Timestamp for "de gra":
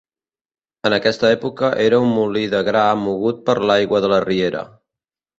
2.53-2.85